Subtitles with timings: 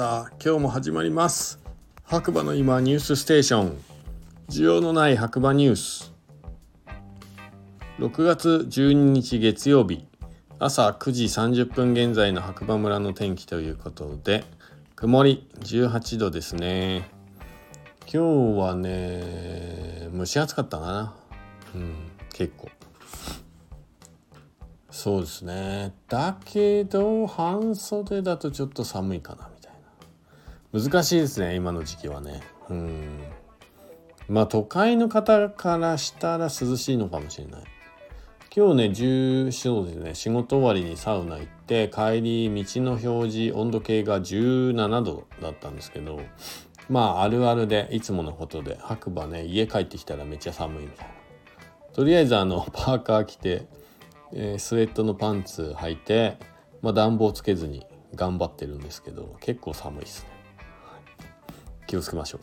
[0.00, 1.60] さあ今日も始まります。
[2.04, 3.76] 白馬の今ニュースステーション。
[4.48, 6.14] 需要のない白馬ニュース。
[7.98, 10.06] 6月12日月曜日。
[10.58, 14.42] 朝9時30分現在の白馬村の天気ということで
[14.96, 17.10] 曇り18度ですね。
[18.10, 21.14] 今日はね蒸し暑かったかな。
[21.74, 21.94] うん
[22.32, 22.70] 結構。
[24.90, 25.92] そうですね。
[26.08, 29.49] だけど半袖だとちょっと寒いかなみたいな。
[30.72, 32.40] 難しいですね今の時期はね。
[32.68, 33.18] うん。
[34.28, 37.62] まあ都会の方からしたら涼しいのかもしれない。
[38.54, 40.14] 今日ね14度ですね。
[40.14, 46.20] 仕事終わりにサウナ行って帰り道の表示温度計が17度だったんですけど
[46.88, 51.14] まああるあるでいつものことで白馬ね家帰ってきたらめっちゃ寒いみたいな。
[51.92, 53.66] とりあえずあの パーカー着て
[54.32, 56.38] えー、スウェットのパンツ履いて、
[56.82, 60.28] まあ、暖房つけずに頑張ってるんですけど結構寒いですね、
[61.90, 62.40] 気をつけましょう、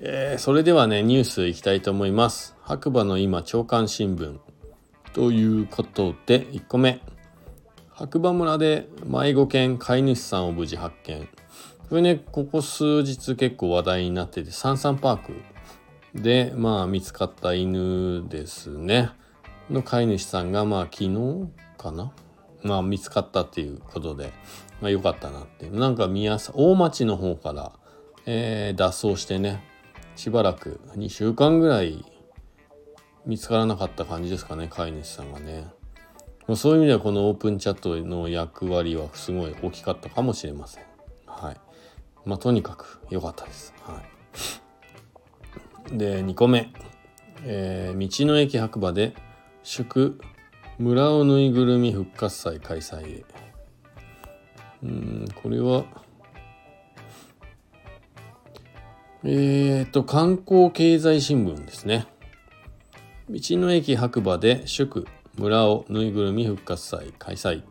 [0.00, 2.54] えー、それではねニュースいきたいと思います。
[2.62, 4.38] 白馬の今朝刊新聞
[5.12, 7.00] ということで1個目。
[7.90, 11.28] 白馬村で迷子犬飼い主さんを無事発見。
[11.88, 15.32] これねここ数日結構話題になっててサンサンパーク
[16.14, 19.10] でまあ見つかった犬ですね。
[19.70, 22.12] の飼い主さんがまあ昨日かな
[22.62, 24.32] まあ見つかったっていうことで、
[24.80, 25.68] まあ良かったなって。
[25.70, 27.72] なんか宮さ大町の方から、
[28.26, 29.62] えー、脱走してね、
[30.16, 32.04] しばらく2週間ぐらい
[33.26, 35.66] 見つからなかった感じですかね、飼い主さんがね。
[36.54, 40.84] そういう意味ではこのオープンチャットの役割はすごい大きかったかもしれません。
[41.26, 41.56] はい。
[42.24, 43.74] まあとにかく良かったです。
[43.82, 44.00] は
[45.92, 45.98] い。
[45.98, 46.70] で、2個目。
[47.42, 49.14] えー、道の駅白馬で
[49.62, 50.18] 祝
[50.78, 53.24] 村尾ぬいぐるみ復活祭開催へ。
[54.82, 55.86] うんこれは
[59.24, 62.06] えっ、と観光経済新聞ですね。
[63.30, 65.06] 道の駅白馬で祝
[65.38, 67.62] 村尾ぬいぐるみ復活祭開催、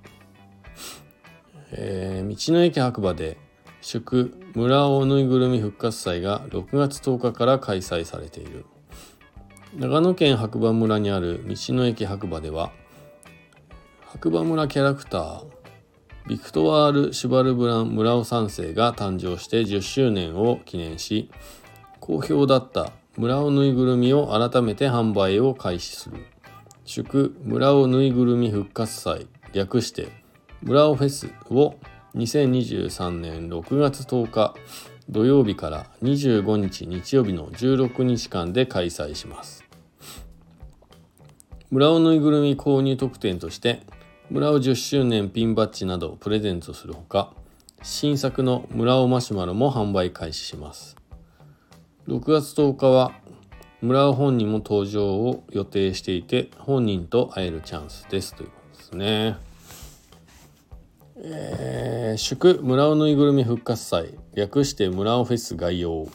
[1.71, 3.37] えー、道の駅白馬で
[3.81, 8.65] 祝村尾ぬいぐるみ復活祭が6月10日から開催されている。
[9.75, 12.71] 長野県白馬村にある道の駅白馬では
[14.15, 15.45] 白馬村キャラクター
[16.25, 21.29] ビクトワール・シュバルブラン村尾三世が誕生して10周年を記念し
[21.99, 26.25] 好評だった村尾ぬいぐるみを改めて販売を開始する。
[26.85, 30.07] 祝村尾ぬいぐるみ復活祭略して
[30.61, 31.75] 村尾フェスを
[32.15, 34.55] 2023年6月10日
[35.09, 39.65] 土曜日から25日日曜日の16日間で開催します。
[41.69, 43.81] 村尾ぬいぐるみ購入特典として
[44.31, 47.31] 村尾10周年ピンバッジなどをプレゼントするほか
[47.83, 50.95] 新作の村尾マシュマロも販売開始します。
[52.07, 53.11] 6月10日は
[53.81, 59.37] 村尾本人も登場を予定していて本人と会えるチャンスですということですね。
[61.17, 66.07] えー、祝村尾ぬいぐるみ復活祭略して村尾フェス概要。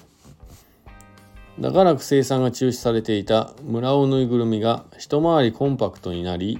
[1.59, 6.59] 長らく生産が中止されていた村尾ぬいぐるみが一回りコンパクトになり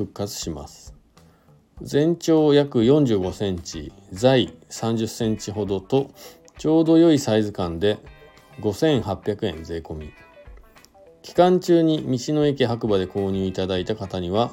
[0.00, 0.94] 復活します
[1.82, 6.10] 全長約45センチ在30センチほどと
[6.56, 7.98] ちょうど良いサイズ感で
[8.60, 10.12] 5800円税込み
[11.22, 14.52] 期間中に道の駅白馬で購入いただいた方には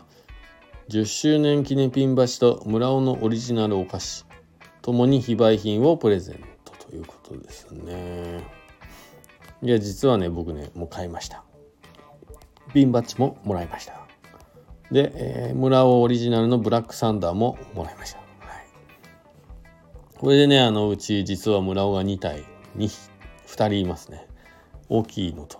[0.89, 4.25] 10周年記念ピンバシと村尾のオリジナルお菓子
[4.81, 8.41] ともに非売品をプレゼントということですね。
[9.61, 11.43] いや、実はね、僕ね、もう買いました。
[12.73, 14.06] ピンバッジももらいました。
[14.91, 18.27] で、えー、村尾オリジナルのブラックサンダーももらいました。
[20.17, 22.43] これでね、あの、うち実は村尾が2体、
[22.75, 22.85] 2,
[23.45, 24.27] 2人いますね。
[24.89, 25.59] 大きいのと、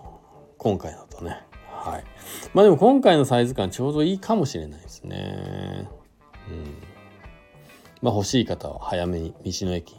[0.58, 1.42] 今回のとね。
[1.70, 2.04] はい。
[2.54, 5.88] まあでも今回のサイズ感ちょうどいいかもしれないですね。
[6.50, 6.74] うん。
[8.02, 9.94] まあ欲しい方は早めに道の駅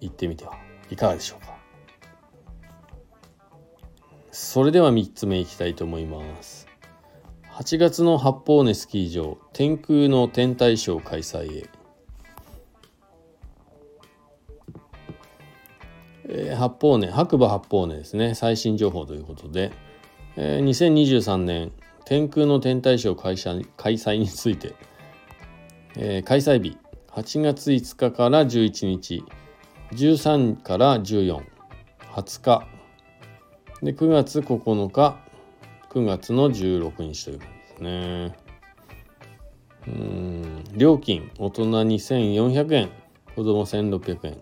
[0.00, 0.58] 行ってみては
[0.90, 1.56] いかがでしょうか。
[4.30, 6.65] それでは3つ目いきたいと思います
[7.56, 11.70] 8月の八方根スキー場天空の天体ショー開催へ。
[16.28, 18.34] え、八方根白馬八方根ですね。
[18.34, 19.72] 最新情報ということで、
[20.36, 21.72] えー、2023年
[22.04, 24.74] 天空の天体ショー開催開催について、
[25.96, 26.76] え、開催日
[27.12, 29.24] 8月5日から11日。
[29.92, 31.40] 13から1420
[32.42, 32.66] 日。
[33.82, 35.25] で、9月9日、
[35.96, 38.36] 9月の16日ということですね。
[39.88, 42.90] うん、料金、大人2400円、
[43.34, 44.36] 子供1600円。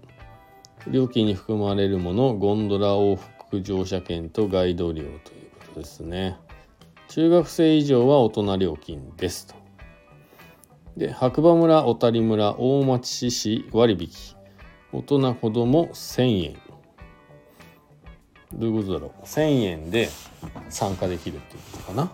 [0.88, 6.36] 料金に含まれるものゴンドラ往復乗車券とガイド料ということですね。
[7.06, 9.54] 中学生以上は大人料金ですと。
[10.96, 14.10] で白馬村小谷村大町市市割引。
[14.92, 16.63] 大人子供1000円。
[18.58, 19.24] どういうことだろう。
[19.24, 20.08] 1000円で
[20.68, 22.12] 参加できるっていうことかな。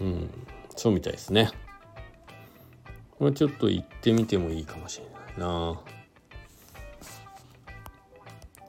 [0.00, 0.30] うん。
[0.76, 1.50] そうみたいですね。
[3.18, 5.80] これちょっと行ってみてもいいかもしれないな。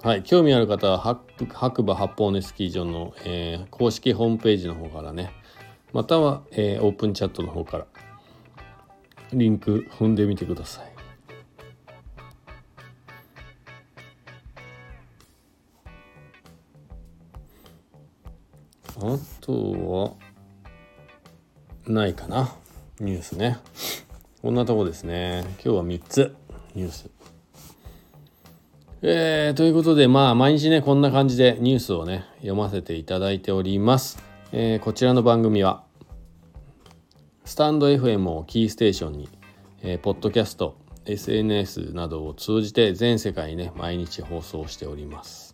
[0.04, 5.32] はい、興味ある方は白馬八方根スキー場の、えー、公式ホームページの方からね。
[5.94, 7.86] または、えー、オープンチャットの方から
[9.32, 10.93] リンク踏んでみてください。
[19.06, 20.16] あと
[21.86, 22.56] はないかな。
[23.02, 23.58] ニュースね。
[24.42, 25.44] こんなとこですね。
[25.64, 26.36] 今日は3つ。
[26.74, 27.10] ニュース。
[29.02, 34.18] えー、ということでまあ毎日ねこんな感じでニュースをね読ませていただいております、
[34.54, 35.84] えー、こちらの番組は
[37.44, 39.30] スタンド FM をキーステーションに、
[39.82, 45.53] えー、ポッドキャスト SNS などを通じて全世界にね毎日放送しております。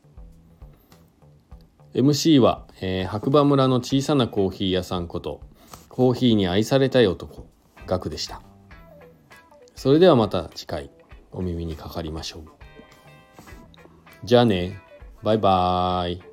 [1.94, 5.42] MC は、えー、白馬村の小さなコーヒー屋さんこと
[5.88, 7.48] コーヒーに愛されたい男
[7.88, 8.42] ガクでした。
[9.76, 10.92] それではまた次回
[11.32, 12.44] お耳にかかりましょう。
[14.24, 14.80] じゃあね。
[15.24, 16.29] バイバーイ。